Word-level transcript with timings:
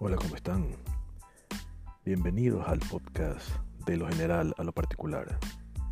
Hola, 0.00 0.14
¿cómo 0.14 0.36
están? 0.36 0.76
Bienvenidos 2.04 2.68
al 2.68 2.78
podcast 2.78 3.48
de 3.84 3.96
lo 3.96 4.06
general 4.06 4.54
a 4.56 4.62
lo 4.62 4.70
particular, 4.70 5.40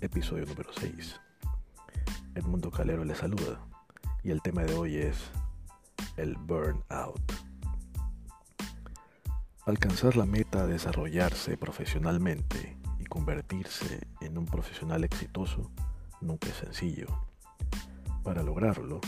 episodio 0.00 0.44
número 0.44 0.72
6. 0.72 1.20
Edmundo 2.34 2.72
Calero 2.72 3.04
les 3.04 3.18
saluda 3.18 3.64
y 4.24 4.32
el 4.32 4.42
tema 4.42 4.64
de 4.64 4.74
hoy 4.74 4.96
es 4.96 5.30
el 6.16 6.34
burnout. 6.34 7.22
Alcanzar 9.66 10.16
la 10.16 10.26
meta 10.26 10.66
de 10.66 10.72
desarrollarse 10.72 11.56
profesionalmente 11.56 12.76
y 12.98 13.04
convertirse 13.04 14.08
en 14.20 14.36
un 14.36 14.46
profesional 14.46 15.04
exitoso 15.04 15.70
nunca 16.20 16.48
es 16.48 16.56
sencillo. 16.56 17.06
Para 18.24 18.42
lograrlo, 18.42 19.00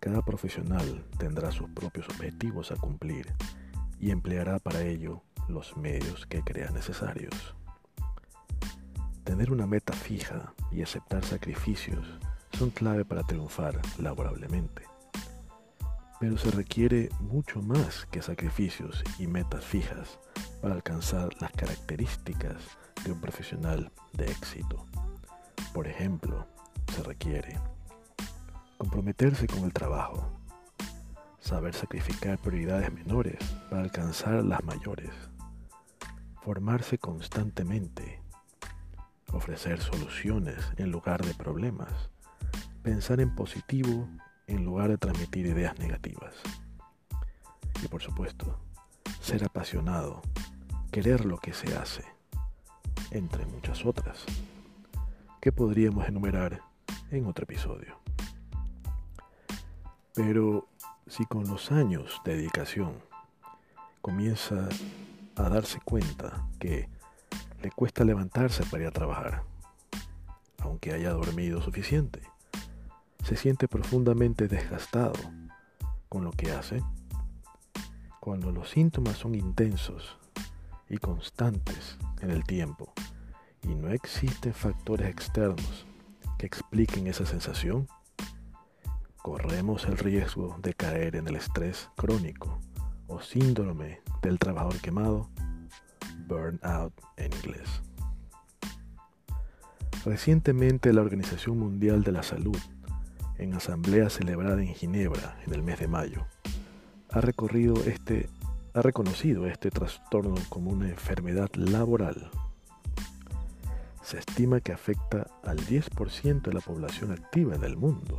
cada 0.00 0.22
profesional 0.22 1.04
tendrá 1.18 1.50
sus 1.50 1.68
propios 1.68 2.08
objetivos 2.08 2.72
a 2.72 2.76
cumplir 2.76 3.26
y 4.00 4.10
empleará 4.10 4.58
para 4.58 4.82
ello 4.82 5.22
los 5.48 5.76
medios 5.76 6.26
que 6.26 6.42
crea 6.42 6.70
necesarios. 6.70 7.54
Tener 9.24 9.52
una 9.52 9.66
meta 9.66 9.92
fija 9.92 10.54
y 10.70 10.82
aceptar 10.82 11.24
sacrificios 11.24 12.06
son 12.52 12.70
clave 12.70 13.04
para 13.04 13.22
triunfar 13.22 13.80
laborablemente. 13.98 14.82
Pero 16.20 16.36
se 16.36 16.50
requiere 16.50 17.10
mucho 17.20 17.62
más 17.62 18.06
que 18.10 18.22
sacrificios 18.22 19.04
y 19.18 19.26
metas 19.26 19.64
fijas 19.64 20.18
para 20.60 20.74
alcanzar 20.74 21.30
las 21.40 21.52
características 21.52 22.56
de 23.04 23.12
un 23.12 23.20
profesional 23.20 23.92
de 24.12 24.30
éxito. 24.30 24.86
Por 25.72 25.86
ejemplo, 25.86 26.46
se 26.92 27.02
requiere 27.02 27.60
comprometerse 28.78 29.46
con 29.46 29.64
el 29.64 29.72
trabajo, 29.72 30.37
saber 31.40 31.74
sacrificar 31.74 32.38
prioridades 32.38 32.92
menores 32.92 33.38
para 33.70 33.82
alcanzar 33.82 34.44
las 34.44 34.62
mayores, 34.64 35.10
formarse 36.42 36.98
constantemente, 36.98 38.22
ofrecer 39.32 39.80
soluciones 39.80 40.56
en 40.76 40.90
lugar 40.90 41.24
de 41.24 41.34
problemas, 41.34 42.10
pensar 42.82 43.20
en 43.20 43.34
positivo 43.34 44.08
en 44.46 44.64
lugar 44.64 44.88
de 44.88 44.98
transmitir 44.98 45.46
ideas 45.46 45.78
negativas. 45.78 46.34
Y 47.82 47.88
por 47.88 48.02
supuesto, 48.02 48.58
ser 49.20 49.44
apasionado, 49.44 50.22
querer 50.90 51.24
lo 51.24 51.38
que 51.38 51.52
se 51.52 51.76
hace, 51.76 52.04
entre 53.10 53.44
muchas 53.46 53.84
otras, 53.84 54.24
que 55.40 55.52
podríamos 55.52 56.08
enumerar 56.08 56.62
en 57.10 57.26
otro 57.26 57.44
episodio. 57.44 58.00
Pero 60.14 60.66
si 61.08 61.24
con 61.26 61.44
los 61.48 61.72
años 61.72 62.20
de 62.24 62.36
dedicación 62.36 62.92
comienza 64.02 64.68
a 65.36 65.48
darse 65.48 65.80
cuenta 65.80 66.46
que 66.58 66.88
le 67.62 67.70
cuesta 67.70 68.04
levantarse 68.04 68.64
para 68.64 68.84
ir 68.84 68.88
a 68.88 68.92
trabajar, 68.92 69.42
aunque 70.58 70.92
haya 70.92 71.10
dormido 71.10 71.60
suficiente, 71.62 72.22
se 73.24 73.36
siente 73.36 73.68
profundamente 73.68 74.48
desgastado 74.48 75.14
con 76.08 76.24
lo 76.24 76.30
que 76.30 76.52
hace, 76.52 76.82
cuando 78.20 78.52
los 78.52 78.70
síntomas 78.70 79.16
son 79.16 79.34
intensos 79.34 80.18
y 80.88 80.98
constantes 80.98 81.98
en 82.20 82.30
el 82.30 82.44
tiempo 82.44 82.92
y 83.62 83.74
no 83.74 83.90
existen 83.90 84.54
factores 84.54 85.08
externos 85.08 85.86
que 86.38 86.46
expliquen 86.46 87.06
esa 87.06 87.26
sensación, 87.26 87.88
corremos 89.22 89.84
el 89.86 89.98
riesgo 89.98 90.56
de 90.62 90.74
caer 90.74 91.16
en 91.16 91.28
el 91.28 91.36
estrés 91.36 91.90
crónico 91.96 92.60
o 93.06 93.20
síndrome 93.20 94.00
del 94.22 94.38
trabajador 94.38 94.80
quemado, 94.80 95.28
burnout 96.26 96.92
en 97.16 97.32
inglés. 97.32 97.82
Recientemente 100.04 100.92
la 100.92 101.00
Organización 101.00 101.58
Mundial 101.58 102.02
de 102.04 102.12
la 102.12 102.22
Salud, 102.22 102.58
en 103.36 103.54
asamblea 103.54 104.10
celebrada 104.10 104.62
en 104.62 104.74
Ginebra 104.74 105.38
en 105.46 105.54
el 105.54 105.62
mes 105.62 105.80
de 105.80 105.88
mayo, 105.88 106.26
ha, 107.10 107.20
recorrido 107.20 107.76
este, 107.84 108.28
ha 108.74 108.82
reconocido 108.82 109.46
este 109.46 109.70
trastorno 109.70 110.36
como 110.48 110.70
una 110.70 110.88
enfermedad 110.88 111.50
laboral. 111.54 112.30
Se 114.02 114.18
estima 114.18 114.60
que 114.60 114.72
afecta 114.72 115.26
al 115.44 115.58
10% 115.58 116.42
de 116.42 116.52
la 116.52 116.60
población 116.60 117.12
activa 117.12 117.54
en 117.54 117.64
el 117.64 117.76
mundo 117.76 118.16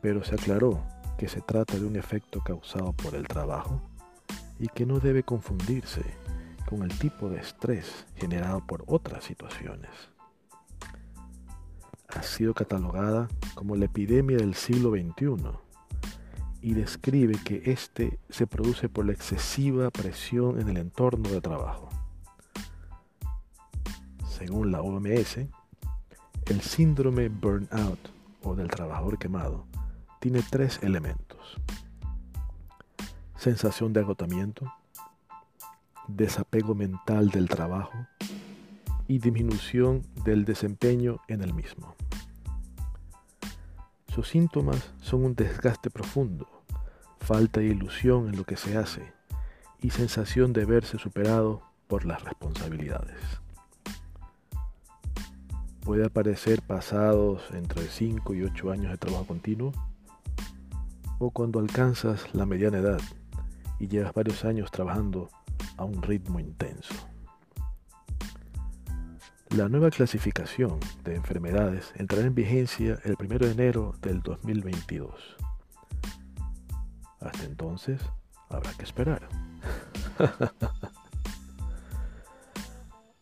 pero 0.00 0.24
se 0.24 0.34
aclaró 0.34 0.82
que 1.16 1.28
se 1.28 1.40
trata 1.40 1.78
de 1.78 1.84
un 1.84 1.96
efecto 1.96 2.40
causado 2.42 2.92
por 2.92 3.14
el 3.14 3.26
trabajo 3.26 3.80
y 4.58 4.68
que 4.68 4.86
no 4.86 5.00
debe 5.00 5.22
confundirse 5.22 6.02
con 6.68 6.82
el 6.82 6.98
tipo 6.98 7.28
de 7.28 7.38
estrés 7.38 8.06
generado 8.16 8.66
por 8.66 8.84
otras 8.86 9.24
situaciones. 9.24 9.90
Ha 12.08 12.22
sido 12.22 12.54
catalogada 12.54 13.28
como 13.54 13.76
la 13.76 13.86
epidemia 13.86 14.36
del 14.36 14.54
siglo 14.54 14.90
XXI 14.90 15.66
y 16.62 16.74
describe 16.74 17.34
que 17.44 17.70
éste 17.70 18.18
se 18.28 18.46
produce 18.46 18.88
por 18.88 19.06
la 19.06 19.12
excesiva 19.12 19.90
presión 19.90 20.60
en 20.60 20.68
el 20.68 20.78
entorno 20.78 21.28
de 21.28 21.40
trabajo. 21.40 21.88
Según 24.28 24.72
la 24.72 24.82
OMS, 24.82 25.38
el 26.46 26.60
síndrome 26.60 27.28
burnout 27.28 27.98
o 28.42 28.54
del 28.54 28.68
trabajador 28.68 29.18
quemado 29.18 29.66
tiene 30.20 30.42
tres 30.48 30.80
elementos. 30.82 31.60
Sensación 33.36 33.92
de 33.92 34.00
agotamiento, 34.00 34.72
desapego 36.08 36.74
mental 36.74 37.30
del 37.30 37.48
trabajo 37.48 37.92
y 39.08 39.18
disminución 39.18 40.02
del 40.24 40.44
desempeño 40.44 41.20
en 41.28 41.42
el 41.42 41.54
mismo. 41.54 41.94
Sus 44.08 44.28
síntomas 44.28 44.92
son 45.00 45.24
un 45.24 45.34
desgaste 45.34 45.90
profundo, 45.90 46.48
falta 47.20 47.60
de 47.60 47.66
ilusión 47.66 48.28
en 48.28 48.36
lo 48.36 48.44
que 48.44 48.56
se 48.56 48.76
hace 48.76 49.12
y 49.80 49.90
sensación 49.90 50.52
de 50.52 50.64
verse 50.64 50.98
superado 50.98 51.62
por 51.86 52.04
las 52.04 52.22
responsabilidades. 52.24 53.20
Puede 55.84 56.06
aparecer 56.06 56.62
pasados 56.62 57.42
entre 57.52 57.82
5 57.82 58.34
y 58.34 58.42
8 58.42 58.72
años 58.72 58.90
de 58.90 58.98
trabajo 58.98 59.26
continuo 59.26 59.72
o 61.18 61.30
cuando 61.30 61.60
alcanzas 61.60 62.34
la 62.34 62.46
mediana 62.46 62.78
edad 62.78 63.00
y 63.78 63.88
llevas 63.88 64.12
varios 64.14 64.44
años 64.44 64.70
trabajando 64.70 65.28
a 65.76 65.84
un 65.84 66.02
ritmo 66.02 66.40
intenso. 66.40 66.94
La 69.50 69.68
nueva 69.68 69.90
clasificación 69.90 70.80
de 71.04 71.14
enfermedades 71.14 71.92
entrará 71.96 72.26
en 72.26 72.34
vigencia 72.34 72.98
el 73.04 73.16
1 73.18 73.38
de 73.38 73.52
enero 73.52 73.94
del 74.02 74.20
2022. 74.20 75.36
Hasta 77.20 77.44
entonces, 77.44 78.00
habrá 78.48 78.72
que 78.72 78.82
esperar. 78.82 79.28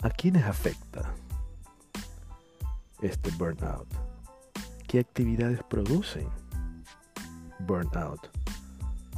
¿A 0.02 0.10
quiénes 0.10 0.44
afecta 0.44 1.14
este 3.00 3.30
burnout? 3.32 3.88
¿Qué 4.88 5.00
actividades 5.00 5.62
producen? 5.62 6.28
Burnout 7.66 8.30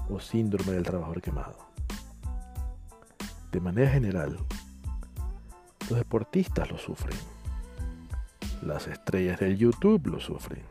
o 0.09 0.21
síndrome 0.21 0.73
del 0.73 0.85
trabajador 0.85 1.21
quemado. 1.21 1.67
De 3.53 3.61
manera 3.61 3.91
general, 3.91 4.39
los 5.89 5.99
deportistas 5.99 6.71
lo 6.71 6.79
sufren. 6.79 7.19
Las 8.63 8.87
estrellas 8.87 9.39
del 9.41 9.57
YouTube 9.57 10.07
lo 10.07 10.21
sufren. 10.21 10.65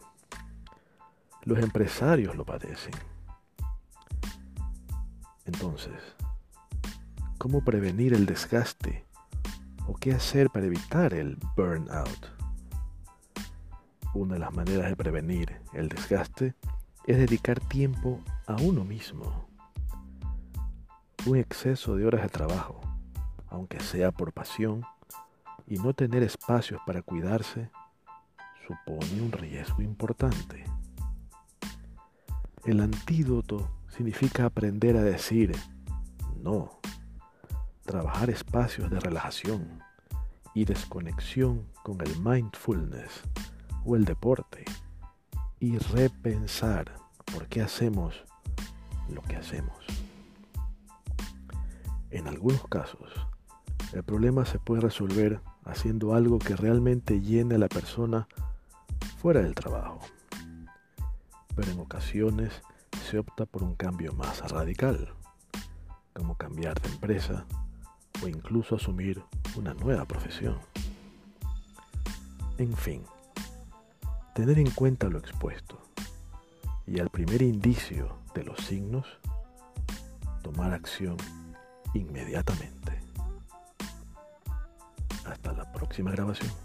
Los 1.44 1.60
empresarios 1.60 2.36
lo 2.36 2.46
padecen. 2.46 2.94
Entonces, 5.46 6.02
¿cómo 7.38 7.64
prevenir 7.64 8.14
el 8.14 8.26
desgaste 8.26 9.06
o 9.88 9.94
qué 9.94 10.14
hacer 10.14 10.50
para 10.50 10.66
evitar 10.66 11.14
el 11.14 11.38
burnout? 11.56 12.32
Una 14.14 14.34
de 14.34 14.40
las 14.40 14.54
maneras 14.54 14.90
de 14.90 14.96
prevenir 14.96 15.62
el 15.74 15.88
desgaste 15.90 16.56
es 17.06 17.18
dedicar 17.18 17.60
tiempo 17.60 18.20
a 18.48 18.56
uno 18.56 18.84
mismo. 18.84 19.48
Un 21.28 21.38
exceso 21.38 21.96
de 21.96 22.06
horas 22.06 22.24
de 22.24 22.30
trabajo, 22.30 22.82
aunque 23.48 23.80
sea 23.80 24.12
por 24.12 24.34
pasión, 24.34 24.84
y 25.68 25.78
no 25.78 25.94
tener 25.94 26.24
espacios 26.24 26.82
para 26.86 27.02
cuidarse, 27.02 27.70
supone 28.68 29.22
un 29.22 29.32
riesgo 29.32 29.82
importante. 29.82 30.66
El 32.64 32.82
antídoto 32.82 33.70
significa 33.88 34.46
aprender 34.46 34.98
a 34.98 35.04
decir 35.04 35.56
no, 36.42 36.80
trabajar 37.84 38.32
espacios 38.32 38.90
de 38.90 39.00
relajación 39.00 39.80
y 40.56 40.66
desconexión 40.66 41.68
con 41.84 42.02
el 42.02 42.20
mindfulness 42.20 43.22
o 43.84 43.96
el 43.96 44.06
deporte 44.06 44.66
y 45.60 45.78
repensar 45.78 46.96
por 47.32 47.48
qué 47.48 47.62
hacemos 47.62 48.24
lo 49.10 49.22
que 49.22 49.36
hacemos. 49.36 49.76
En 52.12 52.28
algunos 52.28 52.66
casos, 52.68 53.12
el 53.94 54.04
problema 54.04 54.46
se 54.46 54.60
puede 54.60 54.82
resolver 54.82 55.42
haciendo 55.64 56.14
algo 56.14 56.40
que 56.40 56.56
realmente 56.56 57.22
llene 57.22 57.56
a 57.56 57.60
la 57.60 57.68
persona 57.68 58.28
fuera 59.18 59.42
del 59.42 59.56
trabajo. 59.56 60.00
Pero 61.56 61.72
en 61.72 61.80
ocasiones 61.80 62.62
se 63.10 63.20
opta 63.20 63.46
por 63.46 63.64
un 63.64 63.76
cambio 63.76 64.14
más 64.14 64.52
radical, 64.52 65.14
como 66.14 66.36
cambiar 66.38 66.80
de 66.82 66.90
empresa 66.90 67.46
o 68.24 68.28
incluso 68.28 68.76
asumir 68.76 69.22
una 69.56 69.74
nueva 69.74 70.06
profesión. 70.06 70.58
En 72.58 72.76
fin, 72.76 73.04
tener 74.36 74.60
en 74.60 74.70
cuenta 74.70 75.08
lo 75.08 75.18
expuesto 75.18 75.82
y 76.86 77.00
al 77.00 77.10
primer 77.10 77.42
indicio 77.42 78.18
de 78.36 78.44
los 78.44 78.60
signos, 78.60 79.08
tomar 80.44 80.74
acción 80.74 81.16
inmediatamente. 81.94 83.00
Hasta 85.24 85.54
la 85.54 85.72
próxima 85.72 86.12
grabación. 86.12 86.65